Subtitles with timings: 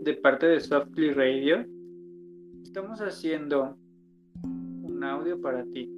[0.00, 1.66] de parte de Softly Radio.
[2.62, 3.76] Estamos haciendo
[4.44, 5.90] un audio para ti.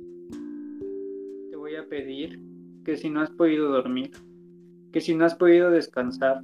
[1.51, 2.41] Te voy a pedir
[2.85, 4.11] que si no has podido dormir,
[4.93, 6.43] que si no has podido descansar,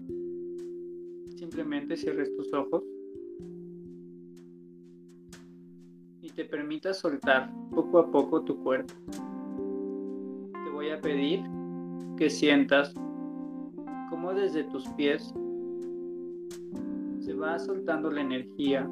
[1.37, 2.83] simplemente cierres tus ojos
[6.21, 8.93] y te permitas soltar poco a poco tu cuerpo.
[9.11, 11.43] Te voy a pedir
[12.19, 12.93] que sientas
[14.11, 15.33] como desde tus pies
[17.37, 18.89] va soltando la energía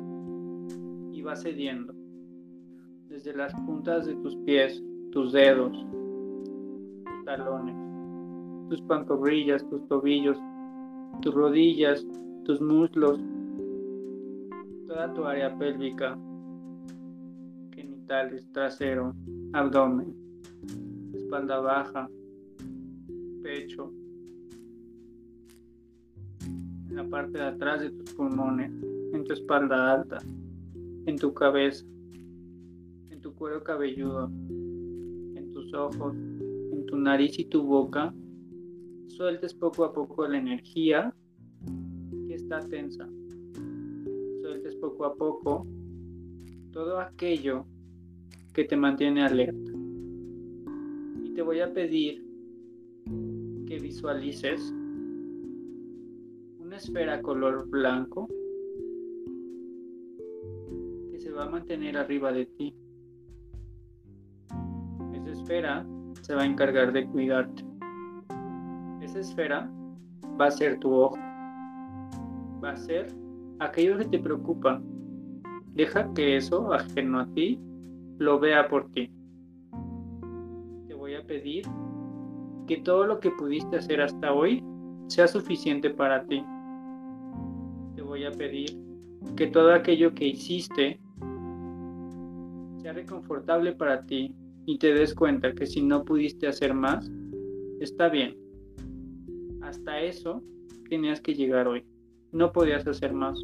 [1.12, 1.94] y va cediendo
[3.08, 5.72] desde las puntas de tus pies, tus dedos,
[7.04, 7.76] tus talones,
[8.68, 10.36] tus pantorrillas, tus tobillos,
[11.22, 12.06] tus rodillas,
[12.44, 13.20] tus muslos,
[14.86, 16.18] toda tu área pélvica,
[17.72, 19.14] genitales, trasero,
[19.52, 20.14] abdomen,
[21.14, 22.08] espalda baja,
[23.42, 23.92] pecho,
[26.94, 28.70] en la parte de atrás de tus pulmones,
[29.12, 30.18] en tu espalda alta,
[31.06, 31.84] en tu cabeza,
[33.10, 38.14] en tu cuero cabelludo, en tus ojos, en tu nariz y tu boca,
[39.08, 41.12] sueltes poco a poco la energía
[42.28, 43.08] que está tensa.
[44.40, 45.66] Sueltes poco a poco
[46.70, 47.66] todo aquello
[48.52, 49.72] que te mantiene alerta.
[51.24, 52.24] Y te voy a pedir
[53.66, 54.72] que visualices
[56.76, 58.28] esfera color blanco
[61.10, 62.74] que se va a mantener arriba de ti.
[65.14, 65.86] Esa esfera
[66.22, 67.64] se va a encargar de cuidarte.
[69.00, 69.70] Esa esfera
[70.40, 71.16] va a ser tu ojo.
[72.62, 73.06] Va a ser
[73.60, 74.82] aquello que te preocupa.
[75.74, 77.60] Deja que eso, ajeno a ti,
[78.18, 79.12] lo vea por ti.
[80.88, 81.64] Te voy a pedir
[82.66, 84.64] que todo lo que pudiste hacer hasta hoy
[85.06, 86.44] sea suficiente para ti
[88.14, 88.70] voy a pedir
[89.34, 91.00] que todo aquello que hiciste
[92.80, 94.32] sea reconfortable para ti
[94.66, 97.10] y te des cuenta que si no pudiste hacer más,
[97.80, 98.36] está bien.
[99.62, 100.44] Hasta eso
[100.88, 101.84] tenías que llegar hoy.
[102.30, 103.36] No podías hacer más.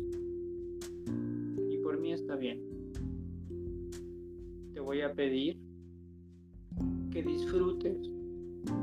[1.69, 2.63] Y por mí está bien.
[4.73, 5.59] Te voy a pedir
[7.11, 7.99] que disfrutes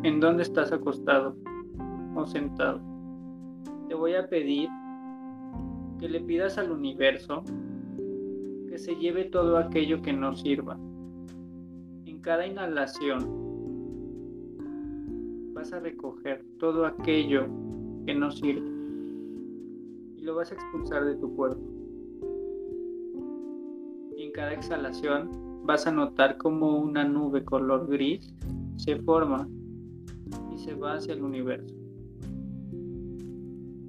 [0.04, 1.38] en dónde estás acostado
[2.14, 2.82] o sentado.
[3.88, 4.68] Te voy a pedir
[6.00, 7.44] que le pidas al universo
[8.70, 10.78] que se lleve todo aquello que no sirva.
[12.06, 13.48] En cada inhalación
[15.54, 17.48] vas a recoger todo aquello
[18.06, 18.70] que no sirve
[20.18, 21.62] y lo vas a expulsar de tu cuerpo.
[24.16, 25.30] Y en cada exhalación
[25.66, 28.34] vas a notar como una nube color gris
[28.78, 29.50] se forma
[30.54, 31.76] y se va hacia el universo.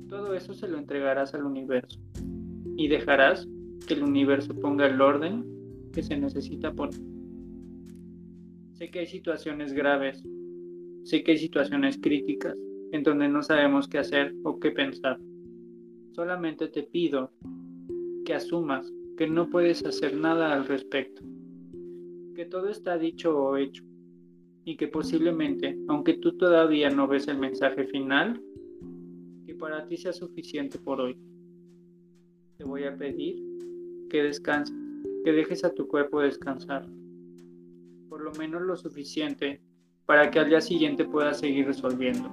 [0.08, 2.00] Todo eso se lo entregarás al universo
[2.76, 3.46] y dejarás
[3.86, 5.44] que el universo ponga el orden
[5.92, 7.00] que se necesita poner.
[8.72, 10.22] Sé que hay situaciones graves,
[11.04, 12.56] sé que hay situaciones críticas
[12.92, 15.18] en donde no sabemos qué hacer o qué pensar.
[16.12, 17.30] Solamente te pido
[18.24, 21.22] que asumas que no puedes hacer nada al respecto,
[22.34, 23.84] que todo está dicho o hecho
[24.64, 28.40] y que posiblemente, aunque tú todavía no ves el mensaje final,
[29.58, 31.18] para ti sea suficiente por hoy.
[32.56, 33.36] Te voy a pedir
[34.08, 34.74] que descanses,
[35.24, 36.86] que dejes a tu cuerpo descansar,
[38.08, 39.60] por lo menos lo suficiente
[40.06, 42.30] para que al día siguiente puedas seguir resolviendo.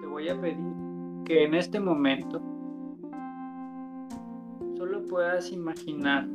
[0.00, 0.72] Te voy a pedir
[1.24, 2.40] que en este momento
[4.76, 6.28] solo puedas imaginar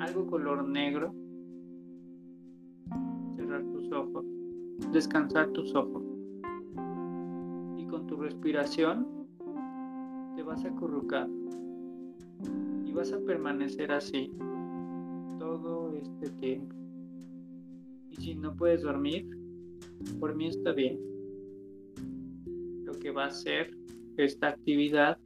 [0.00, 1.14] algo color negro,
[3.36, 4.24] cerrar tus ojos,
[4.92, 6.11] descansar tus ojos
[7.92, 9.06] con tu respiración
[10.34, 11.28] te vas a acurrucar
[12.86, 14.30] y vas a permanecer así
[15.38, 16.74] todo este tiempo.
[18.08, 19.28] Y si no puedes dormir,
[20.18, 20.98] por mí está bien.
[22.86, 23.76] Lo que va a hacer
[24.16, 25.18] esta actividad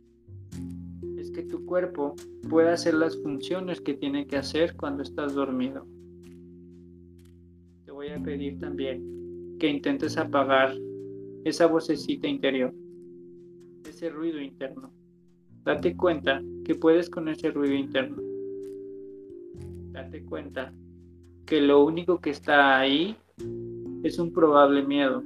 [1.18, 2.16] es que tu cuerpo
[2.50, 5.86] pueda hacer las funciones que tiene que hacer cuando estás dormido.
[7.84, 10.74] Te voy a pedir también que intentes apagar
[11.48, 12.74] esa vocecita interior,
[13.88, 14.90] ese ruido interno.
[15.62, 18.20] Date cuenta que puedes con ese ruido interno.
[19.92, 20.74] Date cuenta
[21.46, 23.16] que lo único que está ahí
[24.02, 25.22] es un probable miedo.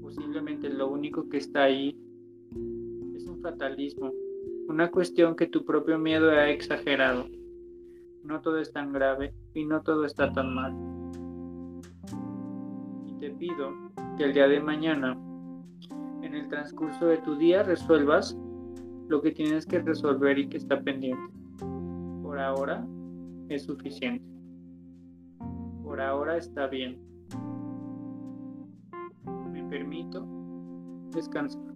[0.00, 1.96] Posiblemente lo único que está ahí
[3.16, 4.12] es un fatalismo,
[4.68, 7.26] una cuestión que tu propio miedo ha exagerado.
[8.22, 10.91] No todo es tan grave y no todo está tan mal
[13.22, 13.72] te pido
[14.16, 15.16] que el día de mañana
[16.22, 18.36] en el transcurso de tu día resuelvas
[19.06, 21.22] lo que tienes que resolver y que está pendiente.
[22.20, 22.84] Por ahora
[23.48, 24.24] es suficiente.
[25.84, 27.00] Por ahora está bien.
[29.52, 30.26] Me permito
[31.12, 31.71] descansar.